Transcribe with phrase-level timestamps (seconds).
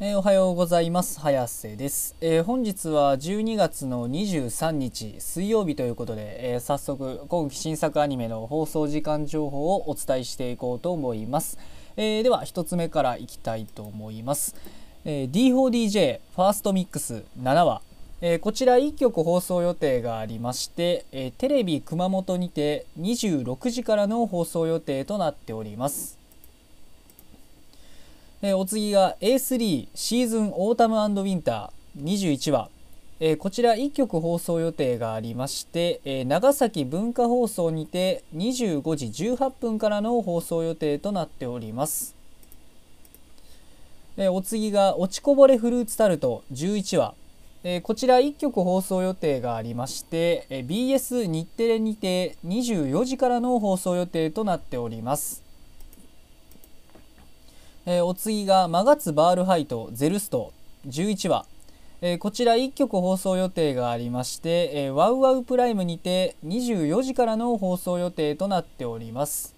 [0.00, 1.20] えー、おはようございます。
[1.20, 11.58] 早瀬です、えー、本日は12月の23日水曜日ということで、えー、早速今期新作アニメの放送時間情報をお伝えしていこうと思います、
[11.96, 14.56] えでは1つ目からいきたいと思います、
[15.04, 17.80] え D4DJ ファーストミックス7話。
[18.20, 26.23] えこちら1曲放送予定がありまして、えテレビ熊本にて26時からの放送予定となっております。
[28.46, 32.68] えお次が A3 シーズンオータムウィンター21話、
[33.18, 42.14] えこちら1曲放送予定がありまして、え長崎文化放送にて25時18分からの放送予定となっております、
[44.18, 47.14] えお次が落ちこぼれフルーツタルト11話。
[47.66, 55.43] えこちら1曲放送予定がありまして、え BS 日テレにて24時からの放送予定となっております。
[57.86, 60.52] えー、お次がマガツバールハイトゼルスト。
[60.86, 61.46] 11話、
[62.00, 69.54] えー、こちら1曲放送予定がありまして、えー、ワウワウプライムにて24時からの放送予定となっております、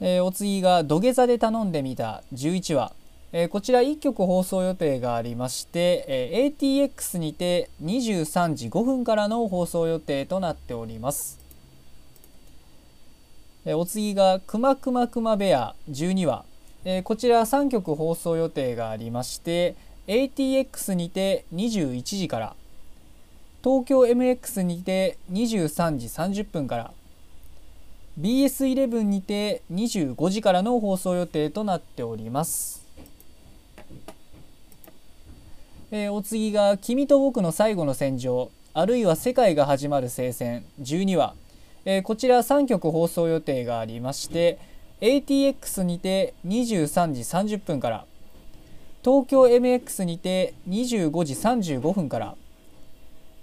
[0.00, 2.92] えお次が土下座で頼んでみた11話。
[3.32, 11.43] えこちら1曲放送予定がありまして、え ATX にて23時5分からの放送予定となっております。
[13.66, 16.44] お次が「くまくまくまベア」12話
[17.04, 19.74] こちら3曲放送予定がありまして
[20.06, 22.56] ATX にて21時から
[23.62, 26.92] 東京 MX にて23時30分から
[28.20, 32.84] BS11 にて25時からの放送予定となっております。
[35.90, 41.34] え、お次が「君と僕の最後の戦場」あるいは「世界が始まる聖戦」12話
[41.86, 44.58] えー、こちら3曲放送予定がありまして
[45.00, 47.20] ATX にて23時
[47.56, 48.06] 30分から
[49.04, 52.36] 東京 MX にて25時35分から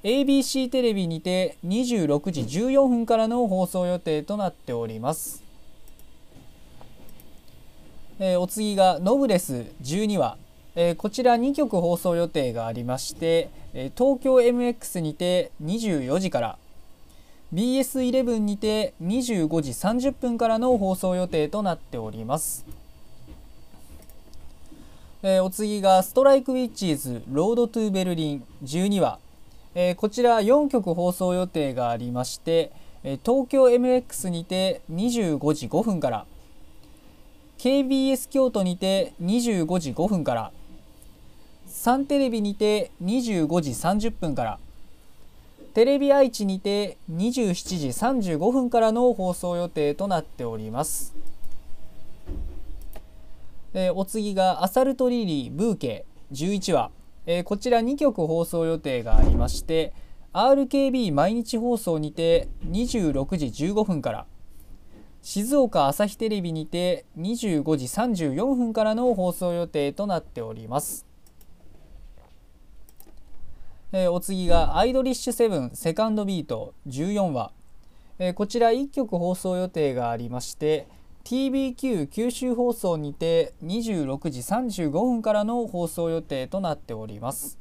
[0.03, 5.43] ABC テレビにて26時14分からの放送予定となっております、
[8.17, 10.37] えー、お次がノブレス12話、
[10.73, 16.57] えー、こちら2曲放送予定がありまして、え東京 MX にて24時から
[17.53, 22.65] BS11 にて25時30分からの放送予定となっております。
[25.21, 28.43] えー、お次がストライクウィッチーズロードトゥベルリン。
[28.63, 29.19] 12話、
[29.75, 32.71] えー、こちら4曲放送予定がありまして、
[33.03, 36.25] えー、東京 MX にて25時5分から。
[37.57, 40.51] KBS 京都にて25時5分から。
[41.67, 44.59] サンテレビにて25時30分から。
[45.73, 51.15] テレビ愛知にて27時35分からの放送予定となっております。
[53.73, 56.91] えー、お次が「アサルトリリーブーケ」11話、
[57.25, 59.93] えー、こちら2曲放送予定がありまして
[60.33, 64.25] RKB 毎日放送にて26時15分から
[65.21, 71.10] 静岡朝日テレビにて25時34分からの放送予定となっております。
[73.93, 77.51] えー、お次がアイドリッシュセブンセカンドビート14話、
[78.19, 80.87] えー、こちら1曲放送予定がありまして
[81.25, 87.57] TBQ 九州放送にて26時35分からの放送予定となっております、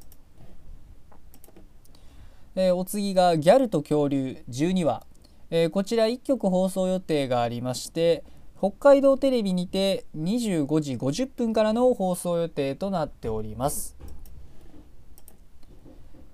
[2.54, 5.02] えー、お次がギャルと恐竜12話、
[5.50, 8.22] えこちら1曲放送予定がありまして
[8.56, 13.96] 北海道テレビにて25時50分からの放送予定となっております。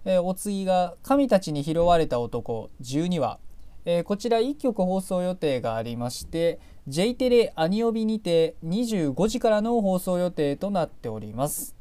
[0.08, 3.40] えー、お次が「神たちに拾われた男」12話、
[3.84, 11.74] えー、こちら1曲放送予定がありまして J テレアニオビにて25時からの放送予定となっております、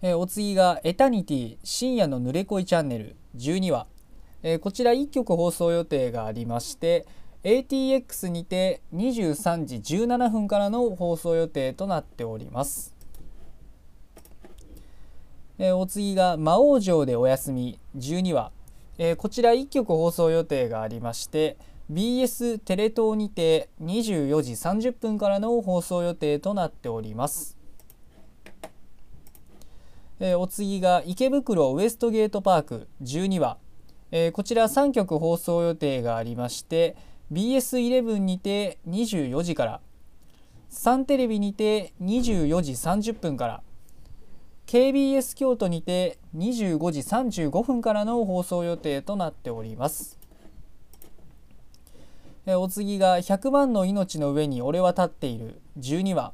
[0.00, 3.86] えー、お次が「エタニティ深夜のぬれ恋チャンネル」12話、
[4.42, 7.04] えこちら1曲放送予定がありまして
[7.42, 12.93] ATX にて23時17分からの放送予定となっております。
[15.58, 17.78] えー、お次が魔王城でお休み。
[17.96, 18.50] 12話、
[18.98, 21.56] えー、こちら1曲放送予定がありまして
[21.92, 27.56] BS テレ東にて24時30分からの放送予定となっております、
[30.18, 32.88] えー、お次が池袋ウエストゲートパーク。
[33.02, 33.58] 12話、
[34.10, 36.96] えこちら3曲放送予定がありまして
[37.32, 39.80] BS11 にて24時から。
[40.68, 43.62] サンテレビにて24時30分から。
[44.66, 50.18] KBS 京都にて25時35分からの放送予定となっております。
[52.46, 56.32] えお次が100万の命の上に俺は立っている12話、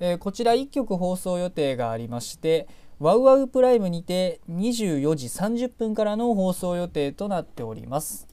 [0.00, 2.68] えこちら1曲放送予定がありまして
[3.00, 8.26] ワウワウプライムにて24時30分からの放送予定となっております。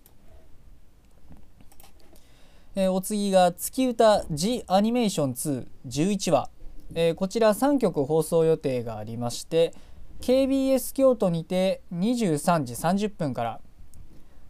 [2.75, 6.49] え、お次が月歌 G アニメーション2 11話、
[6.93, 9.73] えー、こちら3曲放送予定がありまして
[10.21, 13.61] KBS 京都にて23時30分から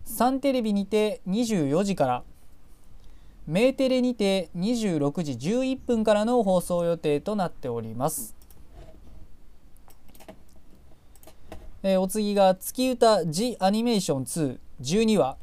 [0.04, 2.24] サンテレビにて24時から
[3.48, 8.36] メーテレにて26時11分からの放送予定となっております。
[11.84, 15.38] えー、お次が月歌 G アニメーション2 12話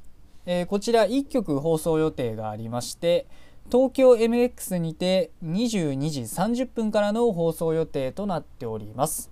[0.44, 3.26] えー、こちら1曲放送予定がありまして
[3.72, 9.30] 東京 MX にて22時30分からの放送予定となっております。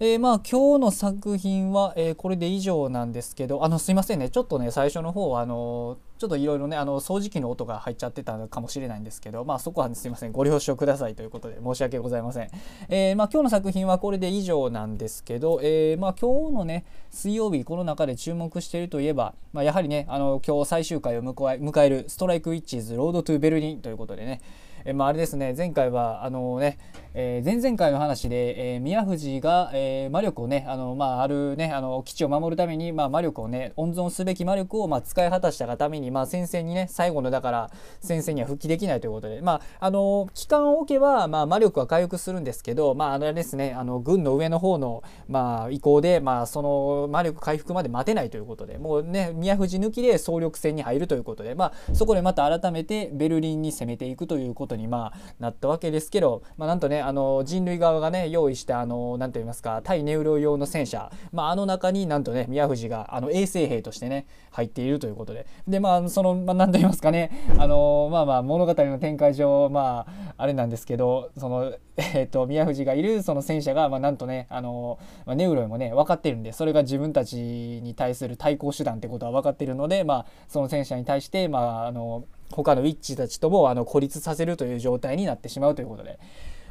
[0.00, 4.28] えー、まあ今日の作品は、え、これで以上なんですけどあのすいませんね。
[4.28, 10.32] ちょっとね最初の方はあのちょっといろいろねあの掃除機の音が入っちゃってたのかもしれないんですけどまあそこは、ね、すいません。
[10.32, 12.50] ご了承くださいということで申し訳ございません、
[12.88, 24.40] えー、まあ、今日の作品はこれで以上なんですけど、えまあ、今日のね水曜日この中で注目しているといえば、まあ、やはりねあの今日最終回を迎えるストライクウィッチーズロードトゥベルリンということでね
[24.86, 25.54] えまあ、あれですね。
[25.56, 26.78] 前回はあのね、
[27.16, 37.70] えー、前々回の話で、えー、宮藤が、えー、魔力をねあの、まあ、あるねあの基地を守るために、まあ、魔力をね温存すべき魔力を、まあ、使い果たしたがために、まあ、先生にね最後のだから
[38.00, 65.46] 先生には復帰できないということで、まあ、あの期間を置けば、まあ、魔力は回復するんですけど、まあ、あれですねあの軍の上の方の、まあ、意向で、まあ、その魔力回復まで待てないということでもうね宮藤抜きで総力戦に入るということで、まあ、そこでまた改めてベルリンに攻めていくということことにまあなったわけですけど、まあ、なんとねあの人類側がね用意したあの何と言いますか対ネウロ用の戦車、まあ、あの中になんとね宮藤があの衛生兵としてね入っているということで。
[65.66, 86.18] でまあその、まあ、何と言いますかねあのまあまあ物語の展開上まああれなんですけどそのえっ、ー、と宮藤がいるその戦車が、まあ、なんとねあの、まあ、ネウロイもね分かってるんでそれが自分たちに対する対抗手段ってことは分かってるので、まあ、その戦車に対して、まあ、あの他のウィッチたちともあの孤立させるという状態になってしまうということで、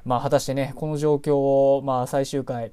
[0.06, 2.72] まあ、果たしてねこの状況を、まあ、最終回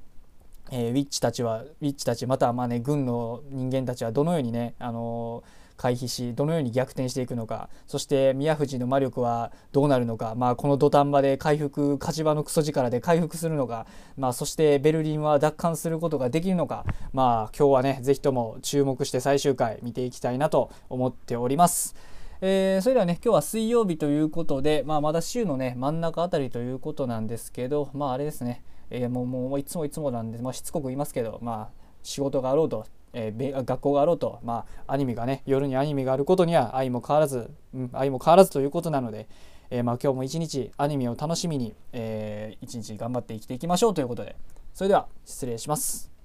[0.73, 5.43] えー、ウィッチたちはウィッチたちまたはまあね軍の人間たちはどのようにね、あの、
[5.81, 7.67] 回避しどのように逆転していくのか。
[7.87, 21.95] そして宮藤の魔力はどうなるのか、まあ、この土壇場で回復火事場のクソ力で回復するのか、まあ、そしてベルリンは奪還することができるのか、まあ、今日はね是非とも注目して最終回見ていきたいなと思っております。
[22.43, 39.27] えー、それではね今日は水曜日ということで、まあ、まだ週のね真ん中あたりということなんですけどまああれですね、えー、もうもういつもいつもなんで、まあ、しつこく言いますけどまあ仕事があろうと、えー、学校があろうと、まあ、アニメがね夜にアニメがあることには愛も変わらず、うん、愛も変わらずということなので、
[39.69, 44.35] えー、まあ、今日も一日アニメを楽しみに、えー、一日頑張って生きていきましょうということで
[44.73, 46.20] それでは失礼します。